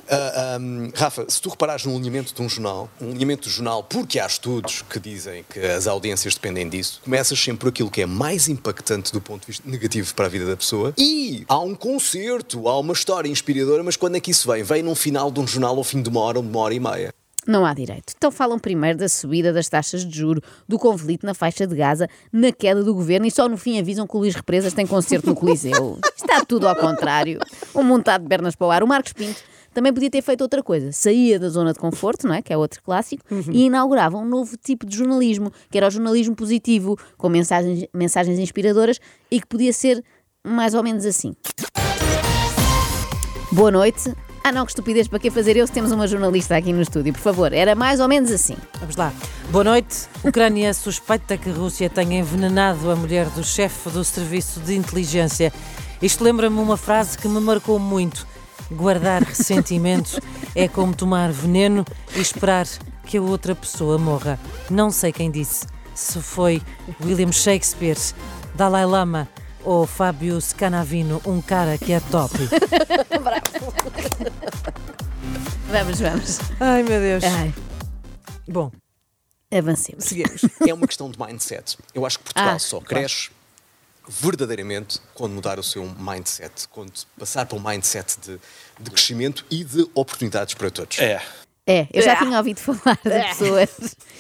Ah, 0.09 0.55
ahm, 0.55 0.89
Rafa, 0.95 1.25
se 1.27 1.41
tu 1.41 1.49
reparares 1.49 1.85
no 1.85 1.95
alinhamento 1.95 2.33
de 2.33 2.41
um 2.41 2.47
jornal, 2.47 2.89
um 3.01 3.09
alinhamento 3.09 3.47
do 3.47 3.49
jornal, 3.49 3.83
porque 3.83 4.19
há 4.19 4.25
estudos 4.25 4.81
que 4.89 4.99
dizem 4.99 5.43
que 5.49 5.59
as 5.59 5.85
audiências 5.85 6.33
dependem 6.33 6.69
disso, 6.69 7.01
começas 7.03 7.37
sempre 7.37 7.59
por 7.59 7.69
aquilo 7.69 7.91
que 7.91 8.01
é 8.01 8.05
mais 8.05 8.47
impactante 8.47 9.11
do 9.11 9.19
ponto 9.19 9.41
de 9.41 9.47
vista 9.47 9.69
negativo 9.69 10.13
para 10.13 10.27
a 10.27 10.29
vida 10.29 10.45
da 10.45 10.55
pessoa 10.55 10.93
e 10.97 11.43
há 11.47 11.59
um 11.59 11.75
concerto, 11.75 12.67
há 12.69 12.79
uma 12.79 12.93
história 12.93 13.29
inspiradora, 13.29 13.83
mas 13.83 13.97
quando 13.97 14.15
é 14.15 14.19
que 14.19 14.31
isso 14.31 14.49
vem? 14.49 14.63
Vem 14.63 14.81
num 14.81 14.95
final 14.95 15.29
de 15.29 15.39
um 15.39 15.47
jornal 15.47 15.75
ao 15.77 15.83
fim 15.83 16.01
de 16.01 16.09
uma 16.09 16.21
hora 16.21 16.39
ou 16.39 16.43
de 16.43 16.49
uma 16.49 16.59
hora 16.59 16.73
e 16.73 16.79
meia. 16.79 17.13
Não 17.45 17.65
há 17.65 17.73
direito. 17.73 18.13
Então 18.15 18.29
falam 18.29 18.59
primeiro 18.59 18.97
da 18.97 19.07
subida 19.07 19.53
das 19.53 19.69
taxas 19.69 20.05
de 20.05 20.17
juro, 20.17 20.41
do 20.67 20.77
conflito 20.77 21.25
na 21.25 21.33
faixa 21.33 21.65
de 21.65 21.75
Gaza, 21.75 22.09
na 22.31 22.51
queda 22.51 22.83
do 22.83 22.93
governo 22.93 23.25
e 23.25 23.31
só 23.31 23.47
no 23.47 23.57
fim 23.57 23.79
avisam 23.79 24.05
que 24.05 24.15
o 24.15 24.19
Luís 24.19 24.35
Represas 24.35 24.73
tem 24.73 24.85
concerto 24.85 25.27
no 25.27 25.35
Coliseu. 25.35 25.97
Está 26.15 26.43
tudo 26.43 26.67
ao 26.67 26.75
contrário. 26.75 27.39
Um 27.73 27.83
montado 27.83 28.23
de 28.23 28.27
pernas 28.27 28.53
para 28.53 28.67
o 28.67 28.71
ar. 28.71 28.83
O 28.83 28.87
Marcos 28.87 29.13
Pinto 29.13 29.41
também 29.77 29.93
podia 29.93 30.09
ter 30.09 30.23
feito 30.23 30.41
outra 30.41 30.63
coisa. 30.63 30.91
Saía 30.91 31.37
da 31.37 31.49
zona 31.49 31.71
de 31.71 31.77
conforto, 31.77 32.27
não 32.27 32.33
é? 32.33 32.41
Que 32.41 32.51
é 32.51 32.57
outro 32.57 32.81
clássico, 32.81 33.23
e 33.51 33.65
inaugurava 33.65 34.17
um 34.17 34.25
novo 34.25 34.57
tipo 34.57 34.87
de 34.87 34.97
jornalismo, 34.97 35.51
que 35.69 35.77
era 35.77 35.87
o 35.87 35.91
jornalismo 35.91 36.35
positivo, 36.35 36.97
com 37.15 37.29
mensagens, 37.29 37.85
mensagens 37.93 38.39
inspiradoras 38.39 38.99
e 39.29 39.39
que 39.39 39.45
podia 39.45 39.71
ser 39.71 40.03
mais 40.43 40.73
ou 40.73 40.81
menos 40.81 41.05
assim. 41.05 41.35
Boa 43.51 43.69
noite. 43.69 44.11
Ah 44.43 44.51
não, 44.51 44.65
que 44.65 44.71
estupidez, 44.71 45.07
para 45.07 45.19
que 45.19 45.29
fazer 45.29 45.55
eu 45.55 45.67
se 45.67 45.73
temos 45.73 45.91
uma 45.91 46.07
jornalista 46.07 46.57
aqui 46.57 46.73
no 46.73 46.81
estúdio, 46.81 47.13
por 47.13 47.21
favor. 47.21 47.53
Era 47.53 47.75
mais 47.75 47.99
ou 47.99 48.07
menos 48.07 48.31
assim. 48.31 48.57
Vamos 48.79 48.95
lá. 48.95 49.13
Boa 49.51 49.63
noite. 49.63 50.07
Ucrânia 50.23 50.73
suspeita 50.73 51.37
que 51.37 51.51
a 51.51 51.53
Rússia 51.53 51.87
tenha 51.87 52.17
envenenado 52.17 52.89
a 52.89 52.95
mulher 52.95 53.29
do 53.29 53.43
chefe 53.43 53.91
do 53.91 54.03
serviço 54.03 54.59
de 54.59 54.75
inteligência. 54.75 55.53
Isto 56.01 56.23
lembra-me 56.23 56.59
uma 56.59 56.77
frase 56.77 57.15
que 57.15 57.27
me 57.27 57.39
marcou 57.39 57.77
muito. 57.77 58.25
Guardar 58.71 59.23
ressentimento 59.23 60.19
é 60.55 60.67
como 60.67 60.93
tomar 60.95 61.31
veneno 61.31 61.85
e 62.15 62.19
esperar 62.19 62.67
que 63.05 63.17
a 63.17 63.21
outra 63.21 63.55
pessoa 63.55 63.97
morra. 63.97 64.37
Não 64.69 64.91
sei 64.91 65.11
quem 65.11 65.31
disse. 65.31 65.65
Se 65.95 66.21
foi 66.21 66.61
William 67.03 67.31
Shakespeare, 67.31 67.97
Dalai 68.53 68.85
Lama 68.85 69.27
ou 69.63 69.87
Fábio 69.87 70.39
Scanavino, 70.39 71.21
um 71.25 71.41
cara 71.41 71.77
que 71.77 71.91
é 71.93 71.99
top. 71.99 72.33
Vamos, 75.69 75.99
vamos. 75.99 76.39
Ai 76.59 76.81
meu 76.83 76.99
Deus. 77.01 77.23
Ai, 77.23 77.53
Bom, 78.47 78.71
avancemos. 79.51 80.05
seguimos. 80.05 80.41
É 80.65 80.73
uma 80.73 80.87
questão 80.87 81.09
de 81.11 81.19
mindset. 81.19 81.77
Eu 81.93 82.05
acho 82.05 82.19
que 82.19 82.25
Portugal 82.25 82.55
Ah, 82.55 82.59
só 82.59 82.79
cresce 82.79 83.29
verdadeiramente 84.07 84.99
quando 85.13 85.33
mudar 85.33 85.59
o 85.59 85.63
seu 85.63 85.83
mindset, 85.99 86.67
quando 86.69 86.91
passar 87.19 87.45
para 87.45 87.57
um 87.57 87.61
mindset 87.61 88.17
de, 88.21 88.39
de 88.79 88.91
crescimento 88.91 89.45
e 89.51 89.63
de 89.63 89.87
oportunidades 89.93 90.53
para 90.53 90.69
todos. 90.71 90.99
é. 90.99 91.21
É, 91.69 91.85
eu 91.91 92.01
já 92.01 92.13
Ah. 92.13 92.15
tinha 92.23 92.37
ouvido 92.37 92.59
falar 92.61 92.97
de 93.03 93.09
pessoas 93.27 93.69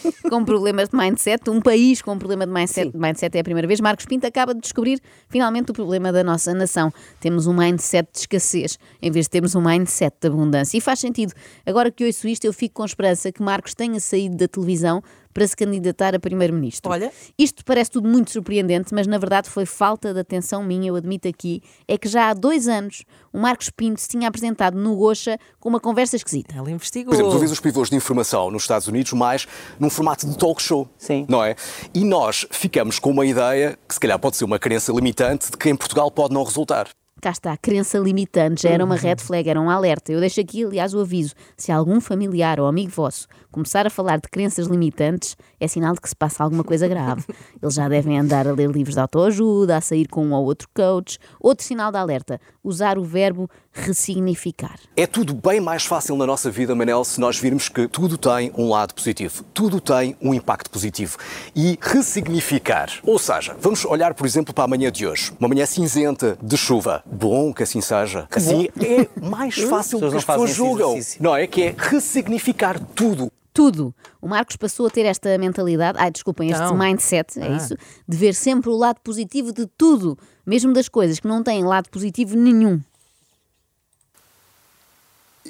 com 0.29 0.43
problemas 0.43 0.89
de 0.89 0.97
mindset, 0.97 1.49
um 1.49 1.61
país 1.61 2.01
com 2.01 2.11
um 2.11 2.19
problema 2.19 2.45
de 2.45 2.51
mindset, 2.51 2.91
mindset 2.93 3.37
é 3.37 3.39
a 3.39 3.43
primeira 3.45 3.65
vez. 3.65 3.79
Marcos 3.79 4.05
Pinto 4.05 4.27
acaba 4.27 4.53
de 4.53 4.59
descobrir 4.59 4.99
finalmente 5.29 5.71
o 5.71 5.73
problema 5.73 6.11
da 6.11 6.25
nossa 6.25 6.53
nação. 6.53 6.91
Temos 7.21 7.47
um 7.47 7.53
mindset 7.53 8.09
de 8.11 8.19
escassez 8.19 8.77
em 9.01 9.09
vez 9.09 9.27
de 9.27 9.29
termos 9.29 9.55
um 9.55 9.61
mindset 9.61 10.13
de 10.19 10.27
abundância. 10.27 10.77
E 10.77 10.81
faz 10.81 10.99
sentido. 10.99 11.31
Agora 11.65 11.89
que 11.89 12.03
ouço 12.05 12.27
isto, 12.27 12.43
eu 12.43 12.51
fico 12.51 12.75
com 12.75 12.83
esperança 12.85 13.31
que 13.31 13.41
Marcos 13.41 13.73
tenha 13.73 13.97
saído 14.01 14.35
da 14.35 14.47
televisão 14.49 15.01
para 15.37 15.45
se 15.45 15.55
candidatar 15.55 16.15
a 16.15 16.19
primeiro-ministro. 16.19 16.91
Olha. 16.91 17.13
Isto 17.37 17.63
parece 17.63 17.91
tudo 17.91 18.09
muito 18.09 18.31
surpreendente, 18.31 18.91
mas 18.91 19.05
na 19.05 19.19
verdade 19.19 19.47
foi 19.51 19.67
falta 19.67 20.11
de 20.11 20.19
atenção 20.19 20.63
minha, 20.63 20.89
eu 20.89 20.95
admito 20.95 21.27
aqui, 21.27 21.61
é 21.87 21.95
que 21.95 22.07
já 22.07 22.31
há 22.31 22.33
dois 22.33 22.67
anos 22.67 23.03
o 23.31 23.37
Marcos 23.37 23.69
Pinto 23.69 24.01
se 24.01 24.07
tinha 24.07 24.27
apresentado 24.27 24.75
no 24.75 24.95
Gocha 24.95 25.37
com 25.59 25.69
uma 25.69 25.79
conversa 25.79 26.15
esquisita. 26.15 26.55
Ela 26.57 26.71
investigou. 26.71 27.11
Por 27.11 27.13
exemplo, 27.13 27.33
tu 27.33 27.37
vês 27.37 27.51
os 27.51 27.59
pivôs 27.59 27.87
de 27.87 27.95
informação 27.95 28.49
nos 28.49 28.63
Estados 28.63 28.87
Unidos 28.87 29.13
mais 29.13 29.47
num 29.79 29.91
formato 29.91 30.25
de 30.25 30.35
talk 30.35 30.59
show. 30.59 30.89
Sim. 30.97 31.23
Não 31.29 31.43
é? 31.43 31.55
E 31.93 32.03
nós 32.03 32.47
ficamos 32.49 32.97
com 32.97 33.11
uma 33.11 33.23
ideia, 33.23 33.77
que 33.87 33.93
se 33.93 33.99
calhar 33.99 34.17
pode 34.17 34.37
ser 34.37 34.43
uma 34.43 34.57
crença 34.57 34.91
limitante, 34.91 35.51
de 35.51 35.57
que 35.57 35.69
em 35.69 35.75
Portugal 35.75 36.09
pode 36.09 36.33
não 36.33 36.43
resultar. 36.43 36.87
Cá 37.19 37.31
está, 37.31 37.51
a 37.51 37.57
crença 37.57 37.97
limitante, 37.97 38.61
já 38.61 38.69
era 38.69 38.85
uma 38.85 38.95
red 38.95 39.15
flag, 39.17 39.49
era 39.49 39.59
um 39.59 39.71
alerta. 39.71 40.11
Eu 40.11 40.19
deixo 40.19 40.39
aqui, 40.39 40.63
aliás, 40.63 40.93
o 40.93 40.99
aviso: 40.99 41.33
se 41.57 41.71
algum 41.71 41.99
familiar 41.99 42.59
ou 42.59 42.67
amigo 42.67 42.91
vosso 42.91 43.27
começar 43.51 43.87
a 43.87 43.89
falar 43.89 44.17
de 44.17 44.29
crenças 44.29 44.67
limitantes, 44.67 45.35
é 45.59 45.67
sinal 45.67 45.95
de 45.95 46.01
que 46.01 46.07
se 46.07 46.15
passa 46.15 46.43
alguma 46.43 46.63
coisa 46.63 46.87
grave. 46.87 47.25
Eles 47.59 47.73
já 47.73 47.89
devem 47.89 48.19
andar 48.19 48.47
a 48.47 48.51
ler 48.51 48.69
livros 48.69 48.93
de 48.93 49.01
autoajuda, 49.01 49.77
a 49.77 49.81
sair 49.81 50.07
com 50.07 50.27
um 50.27 50.33
ou 50.33 50.45
outro 50.45 50.67
coach. 50.75 51.17
Outro 51.39 51.65
sinal 51.65 51.91
de 51.91 51.97
alerta: 51.97 52.39
usar 52.63 52.99
o 52.99 53.03
verbo 53.03 53.49
ressignificar. 53.85 54.79
É 54.95 55.05
tudo 55.07 55.33
bem 55.33 55.59
mais 55.59 55.83
fácil 55.85 56.15
na 56.15 56.25
nossa 56.25 56.49
vida, 56.49 56.73
Manel, 56.75 57.03
se 57.03 57.19
nós 57.19 57.37
virmos 57.37 57.69
que 57.69 57.87
tudo 57.87 58.17
tem 58.17 58.51
um 58.57 58.69
lado 58.69 58.93
positivo, 58.93 59.43
tudo 59.53 59.79
tem 59.79 60.15
um 60.21 60.33
impacto 60.33 60.69
positivo. 60.69 61.17
E 61.55 61.77
ressignificar. 61.81 62.89
Ou 63.03 63.19
seja, 63.19 63.55
vamos 63.59 63.85
olhar, 63.85 64.13
por 64.13 64.25
exemplo, 64.25 64.53
para 64.53 64.63
a 64.63 64.67
manhã 64.67 64.91
de 64.91 65.05
hoje. 65.05 65.31
Uma 65.39 65.47
manhã 65.49 65.65
cinzenta, 65.65 66.37
de 66.41 66.57
chuva. 66.57 67.03
Bom 67.05 67.53
que 67.53 67.63
assim 67.63 67.81
seja. 67.81 68.27
Assim 68.31 68.69
é 68.81 69.07
mais 69.25 69.55
fácil 69.55 69.99
do 69.99 70.09
que 70.11 70.17
as 70.17 70.25
pessoas 70.25 70.51
julgam. 70.53 70.99
Não 71.19 71.35
é? 71.35 71.45
Que 71.47 71.63
é 71.63 71.75
ressignificar 71.77 72.79
tudo. 72.79 73.31
Tudo. 73.53 73.93
O 74.21 74.27
Marcos 74.27 74.55
passou 74.55 74.85
a 74.85 74.89
ter 74.89 75.03
esta 75.05 75.35
mentalidade, 75.39 75.97
ai, 75.99 76.11
desculpem, 76.11 76.51
este 76.51 76.61
Não. 76.61 76.77
mindset, 76.77 77.39
é 77.39 77.47
Ah. 77.47 77.57
isso, 77.57 77.75
de 78.07 78.15
ver 78.15 78.35
sempre 78.35 78.69
o 78.69 78.77
lado 78.77 78.99
positivo 79.03 79.51
de 79.51 79.65
tudo, 79.75 80.15
mesmo 80.45 80.73
das 80.73 80.87
coisas 80.87 81.19
que 81.19 81.27
não 81.27 81.41
têm 81.41 81.63
lado 81.63 81.89
positivo 81.89 82.35
nenhum. 82.37 82.79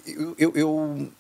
Eu, 0.06 0.36
eu- 0.38 0.51
eu- 0.56 1.12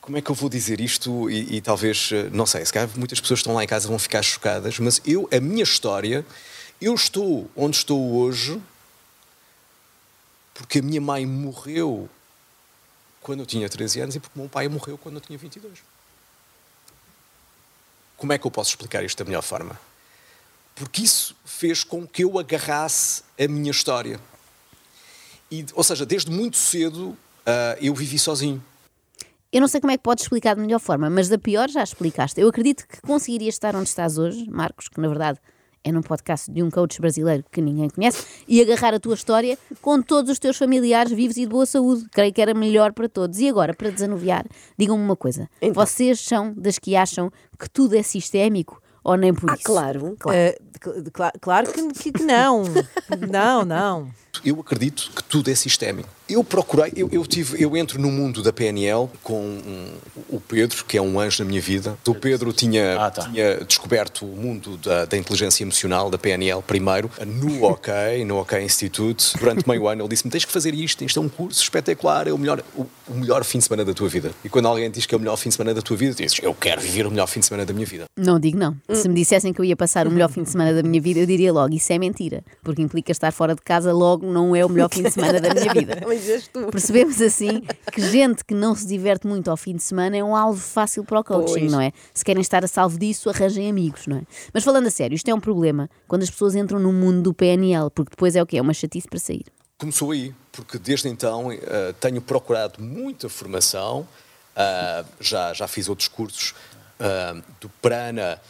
como 0.00 0.16
é 0.16 0.20
que 0.20 0.30
eu 0.30 0.34
vou 0.34 0.48
dizer 0.50 0.80
isto? 0.80 1.30
E, 1.30 1.56
e 1.56 1.60
talvez, 1.60 2.10
eh, 2.12 2.28
não 2.32 2.44
sei, 2.46 2.64
se 2.66 2.72
calhar 2.72 2.88
muitas 2.96 3.20
pessoas 3.20 3.40
estão 3.40 3.54
lá 3.54 3.62
em 3.62 3.66
casa 3.66 3.86
vão 3.88 3.98
ficar 3.98 4.22
chocadas, 4.22 4.78
mas 4.78 5.00
eu, 5.06 5.28
a 5.32 5.38
minha 5.40 5.62
história, 5.62 6.26
eu 6.80 6.94
estou 6.94 7.48
onde 7.56 7.76
estou 7.76 8.14
hoje 8.16 8.60
porque 10.54 10.80
a 10.80 10.82
minha 10.82 11.00
mãe 11.00 11.24
morreu 11.24 12.08
quando 13.20 13.40
eu 13.40 13.46
tinha 13.46 13.68
13 13.68 14.00
anos 14.00 14.16
e 14.16 14.20
porque 14.20 14.36
o 14.36 14.40
meu 14.42 14.48
pai 14.48 14.68
morreu 14.68 14.98
quando 14.98 15.14
eu 15.16 15.20
tinha 15.20 15.38
22. 15.38 15.78
Como 18.16 18.32
é 18.32 18.38
que 18.38 18.46
eu 18.46 18.50
posso 18.50 18.70
explicar 18.70 19.04
isto 19.04 19.18
da 19.18 19.24
melhor 19.24 19.42
forma? 19.42 19.78
Porque 20.74 21.02
isso 21.02 21.36
fez 21.44 21.84
com 21.84 22.06
que 22.06 22.24
eu 22.24 22.38
agarrasse 22.38 23.22
a 23.38 23.46
minha 23.48 23.70
história. 23.70 24.20
E, 25.50 25.64
ou 25.74 25.84
seja, 25.84 26.06
desde 26.06 26.30
muito 26.30 26.56
cedo 26.56 27.16
ah, 27.46 27.76
eu 27.80 27.94
vivi 27.94 28.18
sozinho. 28.18 28.62
Eu 29.52 29.60
não 29.60 29.68
sei 29.68 29.80
como 29.80 29.90
é 29.90 29.96
que 29.98 30.02
podes 30.02 30.24
explicar 30.24 30.54
de 30.54 30.62
melhor 30.62 30.78
forma, 30.80 31.10
mas 31.10 31.28
da 31.28 31.36
pior 31.38 31.68
já 31.68 31.82
explicaste. 31.82 32.40
Eu 32.40 32.48
acredito 32.48 32.86
que 32.88 33.00
conseguirias 33.02 33.54
estar 33.54 33.76
onde 33.76 33.88
estás 33.88 34.16
hoje, 34.16 34.48
Marcos, 34.50 34.88
que 34.88 34.98
na 35.00 35.08
verdade 35.08 35.38
é 35.84 35.90
num 35.92 36.00
podcast 36.00 36.50
de 36.50 36.62
um 36.62 36.70
coach 36.70 37.00
brasileiro 37.00 37.44
que 37.50 37.60
ninguém 37.60 37.90
conhece, 37.90 38.24
e 38.48 38.62
agarrar 38.62 38.94
a 38.94 39.00
tua 39.00 39.14
história 39.14 39.58
com 39.82 40.00
todos 40.00 40.30
os 40.30 40.38
teus 40.38 40.56
familiares 40.56 41.10
vivos 41.12 41.36
e 41.36 41.40
de 41.40 41.48
boa 41.48 41.66
saúde. 41.66 42.06
Creio 42.12 42.32
que 42.32 42.40
era 42.40 42.54
melhor 42.54 42.92
para 42.92 43.08
todos. 43.08 43.40
E 43.40 43.48
agora, 43.48 43.74
para 43.74 43.90
desanuviar, 43.90 44.46
digam-me 44.78 45.02
uma 45.04 45.16
coisa: 45.16 45.50
vocês 45.74 46.20
são 46.20 46.54
das 46.56 46.78
que 46.78 46.94
acham 46.96 47.30
que 47.58 47.68
tudo 47.68 47.94
é 47.96 48.02
sistémico 48.02 48.80
ou 49.04 49.16
nem 49.16 49.34
por 49.34 49.50
Ah, 49.50 49.54
isso? 49.54 49.64
claro. 49.64 50.16
Eh, 50.30 50.56
cl- 50.82 51.10
cla- 51.12 51.32
claro 51.40 51.70
que- 51.72 52.12
que 52.12 52.22
não. 52.22 52.62
Não, 53.30 53.64
não. 53.64 54.10
Eu 54.44 54.58
acredito 54.60 55.10
que 55.14 55.22
tudo 55.22 55.50
é 55.50 55.54
sistémico. 55.54 56.08
Eu 56.28 56.42
procurei, 56.42 56.90
eu, 56.96 57.06
eu 57.12 57.26
tive, 57.26 57.62
eu 57.62 57.76
entro 57.76 58.00
no 58.00 58.10
mundo 58.10 58.42
da 58.42 58.50
PNL 58.52 59.06
com 59.22 59.38
um- 59.38 59.92
o 60.30 60.40
Pedro, 60.40 60.82
que 60.86 60.96
é 60.96 61.02
um 61.02 61.20
anjo 61.20 61.44
na 61.44 61.48
minha 61.50 61.60
vida. 61.60 61.98
O 62.08 62.14
Pedro 62.14 62.50
tinha, 62.54 62.98
Ah, 62.98 63.10
tá. 63.10 63.28
tinha 63.28 63.56
descoberto 63.62 64.24
o 64.24 64.34
mundo 64.34 64.78
da, 64.78 65.04
da 65.04 65.16
inteligência 65.18 65.62
emocional, 65.62 66.08
da 66.08 66.16
PNL, 66.16 66.62
primeiro, 66.62 67.10
no 67.26 67.62
OK, 67.68 68.24
no 68.24 68.38
OK 68.38 68.58
Institute. 68.64 69.36
Durante 69.38 69.68
meio 69.68 69.86
ano 69.86 70.02
ele 70.02 70.08
disse-me: 70.08 70.30
tens 70.30 70.46
que 70.46 70.50
fazer 70.52 70.72
isto, 70.72 71.04
isto 71.04 71.18
é 71.20 71.22
um 71.22 71.28
curso 71.28 71.62
espetacular, 71.62 72.26
é 72.26 72.32
o 72.32 72.38
melhor, 72.38 72.62
o, 72.74 72.86
o 73.08 73.14
melhor 73.14 73.44
fim 73.44 73.58
de 73.58 73.64
semana 73.64 73.84
da 73.84 73.92
tua 73.92 74.08
vida. 74.08 74.30
E 74.42 74.48
quando 74.48 74.66
alguém 74.66 74.90
diz 74.90 75.04
que 75.04 75.14
é 75.14 75.18
o 75.18 75.20
melhor 75.20 75.36
fim 75.36 75.50
de 75.50 75.56
semana 75.56 75.74
da 75.74 75.82
tua 75.82 75.96
vida, 75.98 76.14
tu 76.14 76.22
dizes: 76.22 76.38
eu 76.42 76.54
quero 76.54 76.80
viver 76.80 77.06
o 77.06 77.10
melhor 77.10 77.26
fim 77.26 77.40
de 77.40 77.46
semana 77.46 77.66
da 77.66 77.74
minha 77.74 77.86
vida. 77.86 78.04
Não 78.16 78.40
digo 78.40 78.56
não. 78.58 78.74
Se 78.94 79.06
me 79.06 79.14
dissessem 79.14 79.52
que 79.52 79.60
eu 79.60 79.64
ia 79.66 79.76
passar 79.76 80.06
o 80.06 80.10
melhor 80.10 80.30
fim 80.30 80.42
de 80.42 80.48
semana 80.50 80.72
da 80.72 80.82
minha 80.82 81.02
vida, 81.02 81.20
eu 81.20 81.26
diria 81.26 81.52
logo: 81.52 81.74
isso 81.74 81.92
é 81.92 81.98
mentira. 81.98 82.42
Porque 82.64 82.80
implica 82.80 83.12
estar 83.12 83.30
fora 83.32 83.54
de 83.54 83.60
casa, 83.60 83.92
logo 83.92 84.21
não 84.22 84.54
é 84.54 84.64
o 84.64 84.68
melhor 84.68 84.88
fim 84.92 85.02
de 85.02 85.10
semana 85.12 85.40
da 85.40 85.52
minha 85.52 85.72
vida. 85.72 86.00
Mas 86.06 86.28
és 86.28 86.48
tu. 86.48 86.66
Percebemos 86.68 87.20
assim 87.20 87.62
que 87.92 88.00
gente 88.00 88.44
que 88.44 88.54
não 88.54 88.74
se 88.74 88.86
diverte 88.86 89.26
muito 89.26 89.50
ao 89.50 89.56
fim 89.56 89.74
de 89.76 89.82
semana 89.82 90.16
é 90.16 90.22
um 90.22 90.36
alvo 90.36 90.60
fácil 90.60 91.04
para 91.04 91.20
o 91.20 91.24
coaching, 91.24 91.60
Pois. 91.60 91.72
não 91.72 91.80
é? 91.80 91.92
Se 92.14 92.24
querem 92.24 92.40
estar 92.40 92.64
a 92.64 92.68
salvo 92.68 92.98
disso, 92.98 93.28
arranjem 93.28 93.68
amigos, 93.68 94.06
não 94.06 94.18
é? 94.18 94.22
Mas 94.52 94.64
falando 94.64 94.86
a 94.86 94.90
sério, 94.90 95.14
isto 95.14 95.28
é 95.28 95.34
um 95.34 95.40
problema 95.40 95.90
quando 96.06 96.22
as 96.22 96.30
pessoas 96.30 96.54
entram 96.54 96.78
no 96.78 96.92
mundo 96.92 97.22
do 97.22 97.34
PNL, 97.34 97.90
porque 97.90 98.10
depois 98.10 98.36
é 98.36 98.42
o 98.42 98.46
quê? 98.46 98.58
É 98.58 98.62
uma 98.62 98.74
chatice 98.74 99.08
para 99.08 99.18
sair. 99.18 99.44
Começou 99.78 100.12
aí, 100.12 100.32
porque 100.52 100.78
desde 100.78 101.08
então 101.08 101.50
eh, 101.50 101.94
tenho 101.98 102.20
procurado 102.22 102.80
muita 102.80 103.28
formação, 103.28 104.06
ah, 104.54 105.04
já, 105.20 105.52
já 105.52 105.66
fiz 105.66 105.88
outros 105.88 106.06
cursos 106.08 106.54
ah, 107.00 107.40
do 107.60 107.68
prana, 107.80 108.40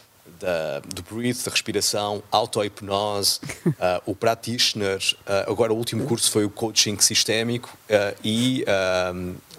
da, 0.42 0.80
do 0.80 1.02
breathe, 1.02 1.44
da 1.44 1.50
respiração, 1.50 2.22
auto-hipnose, 2.30 3.38
ah, 3.80 4.02
o 4.04 4.14
practitioner, 4.14 5.00
ah, 5.24 5.46
agora 5.48 5.72
o 5.72 5.76
último 5.76 6.04
curso 6.04 6.30
foi 6.30 6.44
o 6.44 6.50
coaching 6.50 6.98
sistémico 6.98 7.76
ah, 7.88 8.14
e 8.24 8.64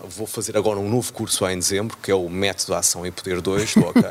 vou 0.03 0.27
fazer 0.27 0.57
agora 0.57 0.79
um 0.79 0.89
novo 0.89 1.11
curso 1.13 1.47
em 1.47 1.57
dezembro, 1.57 1.97
que 1.97 2.11
é 2.11 2.15
o 2.15 2.29
método 2.29 2.75
Ação 2.75 3.05
e 3.05 3.11
Poder 3.11 3.41
2, 3.41 3.75
do 3.75 3.87
OK. 3.87 4.03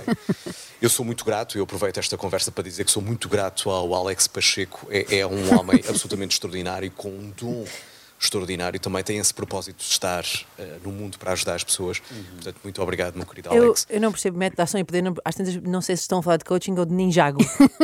Eu 0.80 0.88
sou 0.88 1.04
muito 1.04 1.24
grato, 1.24 1.56
eu 1.56 1.64
aproveito 1.64 1.98
esta 1.98 2.16
conversa 2.16 2.50
para 2.50 2.64
dizer 2.64 2.84
que 2.84 2.90
sou 2.90 3.02
muito 3.02 3.28
grato 3.28 3.70
ao 3.70 3.94
Alex 3.94 4.26
Pacheco, 4.26 4.88
é, 4.90 5.18
é 5.18 5.26
um 5.26 5.56
homem 5.56 5.80
absolutamente 5.86 6.34
extraordinário, 6.34 6.90
com 6.90 7.08
um 7.08 7.32
dom 7.36 7.64
extraordinário, 8.24 8.78
também 8.80 9.02
tem 9.02 9.18
esse 9.18 9.32
propósito 9.34 9.78
de 9.78 9.84
estar 9.84 10.24
eh, 10.58 10.78
no 10.84 10.92
mundo 10.92 11.18
para 11.18 11.32
ajudar 11.32 11.54
as 11.56 11.64
pessoas. 11.64 11.98
Portanto, 12.00 12.56
muito 12.62 12.80
obrigado, 12.82 13.16
meu 13.16 13.26
querido 13.26 13.48
Eu, 13.52 13.64
Alex. 13.64 13.86
eu 13.90 14.00
não 14.00 14.10
percebo 14.12 14.38
método 14.38 14.56
de 14.56 14.62
ação 14.62 14.80
e 14.80 14.84
poder. 14.84 15.02
Não, 15.02 15.14
às 15.24 15.34
tantas, 15.34 15.56
não 15.56 15.80
sei 15.80 15.96
se 15.96 16.02
estão 16.02 16.18
a 16.18 16.22
falar 16.22 16.36
de 16.36 16.44
coaching 16.44 16.74
ou 16.78 16.84
de 16.84 16.94
ninjago. 16.94 17.38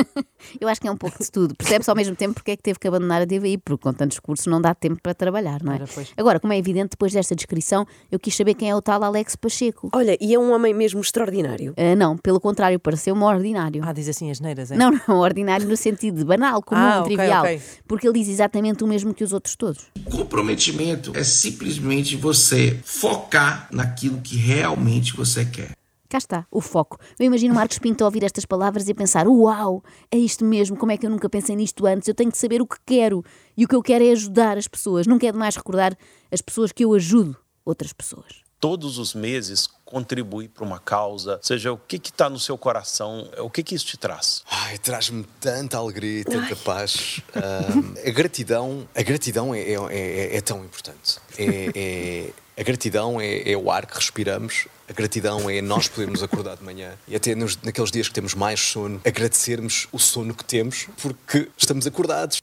Eu 0.60 0.68
acho 0.68 0.80
que 0.80 0.86
é 0.86 0.90
um 0.90 0.96
pouco 0.96 1.18
de 1.22 1.30
tudo. 1.30 1.54
Percebe-se 1.56 1.90
ao 1.90 1.96
mesmo 1.96 2.14
tempo 2.14 2.34
porque 2.34 2.52
é 2.52 2.56
que 2.56 2.62
teve 2.62 2.78
que 2.78 2.86
abandonar 2.86 3.22
a 3.22 3.24
DVI, 3.24 3.58
porque 3.58 3.82
com 3.82 3.92
tantos 3.92 4.20
cursos 4.20 4.46
não 4.46 4.60
dá 4.60 4.72
tempo 4.74 5.00
para 5.02 5.12
trabalhar, 5.12 5.62
não 5.64 5.72
é? 5.72 5.76
Ora, 5.76 5.84
pois. 5.92 6.12
Agora, 6.16 6.38
como 6.38 6.52
é 6.52 6.58
evidente, 6.58 6.90
depois 6.90 7.12
desta 7.12 7.34
descrição, 7.34 7.84
eu 8.10 8.18
quis 8.20 8.36
saber 8.36 8.54
quem 8.54 8.70
é 8.70 8.74
o 8.74 8.80
tal 8.80 9.02
Alex 9.02 9.34
Pacheco. 9.34 9.90
Olha, 9.92 10.16
e 10.20 10.32
é 10.34 10.38
um 10.38 10.52
homem 10.52 10.72
mesmo 10.72 11.00
extraordinário. 11.00 11.74
Ah, 11.76 11.96
não, 11.96 12.16
pelo 12.16 12.40
contrário, 12.40 12.78
pareceu-me 12.78 13.22
ordinário. 13.24 13.82
Ah, 13.84 13.92
diz 13.92 14.08
assim 14.08 14.30
as 14.30 14.38
neiras, 14.38 14.70
é? 14.70 14.76
Não, 14.76 14.92
não, 15.08 15.18
ordinário 15.18 15.66
no 15.66 15.76
sentido 15.76 16.18
de 16.18 16.24
banal, 16.24 16.62
comum, 16.62 16.80
Ah, 16.80 17.00
ok, 17.00 17.16
trivial. 17.16 17.42
ok. 17.44 17.60
Porque 17.88 18.06
ele 18.08 18.18
diz 18.20 18.28
exatamente 18.28 18.84
o 18.84 18.86
mesmo 18.86 19.12
que 19.12 19.24
os 19.24 19.32
outros 19.32 19.56
todos. 19.56 19.86
Comprometimento 20.28 21.16
é 21.16 21.24
simplesmente 21.24 22.14
você 22.14 22.78
focar 22.84 23.66
naquilo 23.72 24.20
que 24.20 24.36
realmente 24.36 25.16
você 25.16 25.42
quer. 25.42 25.70
Cá 26.06 26.18
está, 26.18 26.46
o 26.50 26.60
foco. 26.60 26.98
Eu 27.18 27.24
imagino 27.24 27.54
Marcos 27.54 27.78
Pinto 27.78 28.04
ouvir 28.04 28.22
estas 28.22 28.44
palavras 28.44 28.86
e 28.86 28.92
pensar: 28.92 29.26
Uau, 29.26 29.82
é 30.12 30.18
isto 30.18 30.44
mesmo, 30.44 30.76
como 30.76 30.92
é 30.92 30.98
que 30.98 31.06
eu 31.06 31.10
nunca 31.10 31.30
pensei 31.30 31.56
nisto 31.56 31.86
antes? 31.86 32.06
Eu 32.06 32.14
tenho 32.14 32.30
que 32.30 32.36
saber 32.36 32.60
o 32.60 32.66
que 32.66 32.76
quero. 32.84 33.24
E 33.56 33.64
o 33.64 33.68
que 33.68 33.74
eu 33.74 33.82
quero 33.82 34.04
é 34.04 34.10
ajudar 34.10 34.58
as 34.58 34.68
pessoas. 34.68 35.06
Nunca 35.06 35.26
é 35.26 35.32
demais 35.32 35.56
recordar 35.56 35.96
as 36.30 36.42
pessoas 36.42 36.72
que 36.72 36.84
eu 36.84 36.92
ajudo 36.92 37.34
outras 37.64 37.94
pessoas. 37.94 38.42
Todos 38.60 38.98
os 38.98 39.14
meses 39.14 39.68
contribuir 39.84 40.48
para 40.48 40.64
uma 40.64 40.80
causa, 40.80 41.38
seja 41.42 41.72
o 41.72 41.78
que 41.78 41.96
está 41.96 42.28
no 42.28 42.38
seu 42.40 42.58
coração, 42.58 43.30
o 43.38 43.48
que, 43.48 43.62
que 43.62 43.74
isso 43.74 43.86
te 43.86 43.96
traz? 43.96 44.42
Ai, 44.50 44.76
traz-me 44.78 45.24
tanta 45.40 45.78
alegria 45.78 46.20
e 46.20 46.24
tanta 46.24 46.56
paz. 46.56 47.20
Ah, 47.36 48.08
a 48.08 48.10
gratidão, 48.10 48.86
a 48.94 49.02
gratidão 49.02 49.54
é, 49.54 49.60
é, 49.60 49.74
é- 49.74 50.36
é 50.36 50.40
tão 50.40 50.64
importante. 50.64 51.18
É, 51.38 51.70
é- 51.74 52.60
a 52.60 52.64
gratidão 52.64 53.20
é, 53.20 53.52
é 53.52 53.56
o 53.56 53.70
ar 53.70 53.86
que 53.86 53.94
respiramos. 53.94 54.66
A 54.88 54.92
gratidão 54.92 55.48
é 55.48 55.62
nós 55.62 55.86
podermos 55.86 56.22
acordar 56.24 56.56
de 56.56 56.64
manhã 56.64 56.98
e 57.06 57.14
até 57.14 57.34
nos, 57.36 57.56
naqueles 57.62 57.90
dias 57.92 58.08
que 58.08 58.14
temos 58.14 58.34
mais 58.34 58.58
sono, 58.58 59.00
agradecermos 59.06 59.86
o 59.92 59.98
sono 60.00 60.34
que 60.34 60.44
temos 60.44 60.88
porque 61.00 61.48
estamos 61.56 61.86
acordados. 61.86 62.42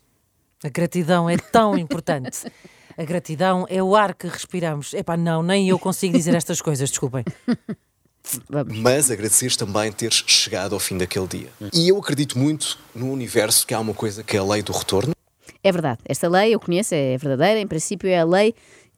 A 0.63 0.69
gratidão 0.69 1.29
é 1.29 1.37
tão 1.37 1.77
importante. 1.77 2.49
A 2.97 3.03
gratidão 3.03 3.65
é 3.69 3.83
o 3.83 3.95
ar 3.95 4.13
que 4.13 4.27
respiramos. 4.27 4.93
Epá, 4.93 5.17
não, 5.17 5.43
nem 5.43 5.67
eu 5.67 5.77
consigo 5.77 6.17
dizer 6.17 6.33
estas 6.33 6.61
coisas, 6.61 6.89
desculpem. 6.89 7.25
Mas 8.81 9.11
agradeceres 9.11 9.55
também 9.57 9.91
teres 9.91 10.23
chegado 10.25 10.73
ao 10.73 10.79
fim 10.79 10.97
daquele 10.97 11.27
dia. 11.27 11.49
E 11.73 11.89
eu 11.89 11.97
acredito 11.97 12.39
muito 12.39 12.79
no 12.93 13.11
universo 13.11 13.67
que 13.67 13.73
há 13.73 13.79
uma 13.79 13.93
coisa 13.93 14.23
que 14.23 14.35
é 14.37 14.39
a 14.39 14.43
lei 14.43 14.63
do 14.63 14.71
retorno. 14.71 15.13
É 15.61 15.71
verdade, 15.71 15.99
esta 16.05 16.29
lei 16.29 16.53
eu 16.53 16.59
conheço, 16.59 16.95
é 16.95 17.17
verdadeira. 17.17 17.59
Em 17.59 17.67
princípio, 17.67 18.07
é 18.07 18.19
a 18.19 18.23
lei 18.23 18.55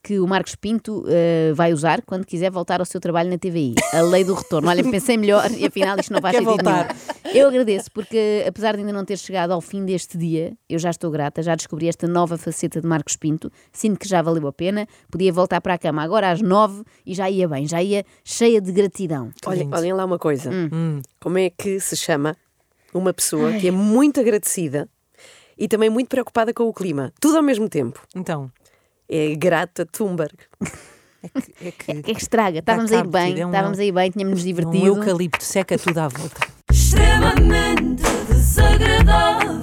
que 0.07 0.21
o 0.21 0.25
Marcos 0.25 0.55
Pinto 0.55 1.03
eh, 1.05 1.51
vai 1.53 1.73
usar 1.73 2.01
quando 2.01 2.25
quiser 2.25 2.49
voltar 2.49 2.79
ao 2.79 2.85
seu 2.85 2.97
trabalho 2.97 3.29
na 3.29 3.37
TVI. 3.37 3.75
A 3.91 3.99
lei 3.99 4.23
do 4.23 4.33
retorno. 4.33 4.69
Olha, 4.69 4.81
pensei 4.89 5.17
melhor 5.17 5.51
e 5.51 5.65
afinal 5.65 5.99
isto 5.99 6.13
não 6.13 6.21
Quer 6.21 6.31
sentido 6.31 6.45
voltar. 6.45 6.95
nenhum. 7.25 7.35
Eu 7.37 7.49
agradeço 7.49 7.91
porque, 7.91 8.45
apesar 8.47 8.71
de 8.75 8.79
ainda 8.79 8.93
não 8.93 9.03
ter 9.03 9.17
chegado 9.17 9.51
ao 9.51 9.59
fim 9.59 9.83
deste 9.83 10.17
dia, 10.17 10.53
eu 10.69 10.79
já 10.79 10.91
estou 10.91 11.11
grata, 11.11 11.43
já 11.43 11.55
descobri 11.55 11.89
esta 11.89 12.07
nova 12.07 12.37
faceta 12.37 12.79
de 12.79 12.87
Marcos 12.87 13.17
Pinto. 13.17 13.51
Sinto 13.73 13.99
que 13.99 14.07
já 14.07 14.21
valeu 14.21 14.47
a 14.47 14.53
pena. 14.53 14.87
Podia 15.11 15.33
voltar 15.33 15.59
para 15.59 15.73
a 15.73 15.77
cama 15.77 16.01
agora 16.01 16.31
às 16.31 16.41
nove 16.41 16.83
e 17.05 17.13
já 17.13 17.29
ia 17.29 17.45
bem, 17.45 17.67
já 17.67 17.83
ia 17.83 18.05
cheia 18.23 18.61
de 18.61 18.71
gratidão. 18.71 19.29
Olha, 19.45 19.63
lindo. 19.63 19.75
olhem 19.75 19.91
lá 19.91 20.05
uma 20.05 20.17
coisa. 20.17 20.49
Hum. 20.49 21.01
Como 21.19 21.37
é 21.37 21.49
que 21.49 21.81
se 21.81 21.97
chama 21.97 22.33
uma 22.93 23.13
pessoa 23.13 23.51
que 23.59 23.67
é 23.67 23.71
muito 23.71 24.21
agradecida 24.21 24.87
e 25.57 25.67
também 25.67 25.89
muito 25.89 26.07
preocupada 26.07 26.53
com 26.53 26.63
o 26.63 26.73
clima? 26.73 27.11
Tudo 27.19 27.35
ao 27.35 27.43
mesmo 27.43 27.67
tempo. 27.67 28.01
Então, 28.15 28.49
É 29.09 29.35
Grata 29.35 29.85
Thunberg. 29.85 30.35
é 30.61 31.29
que. 31.39 31.51
É 31.67 31.71
que, 31.71 31.91
É 32.11 32.15
que 32.15 32.21
estraga, 32.21 32.59
estávamos 32.59 32.91
aí 32.91 33.03
bem, 33.07 33.39
é 33.39 33.45
um- 33.45 33.49
estávamos 33.49 33.79
aí 33.79 33.91
bem, 33.91 34.11
tínhamos 34.11 34.35
nos 34.35 34.43
um 34.43 34.47
divertido. 34.47 34.85
eucalipto 34.87 35.43
seca 35.43 35.77
tudo 35.77 35.97
à 35.99 36.07
volta. 36.07 36.47
extremamente 36.71 38.03
desagradável. 38.29 39.57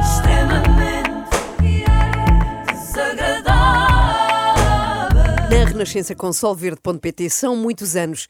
Extremamente 0.00 1.26
desagradável. 2.72 3.56
Na 5.50 5.64
Renascença 5.64 6.14
com 6.14 6.32
solverde.pt 6.32 7.30
são 7.30 7.56
muitos 7.56 7.96
anos 7.96 8.24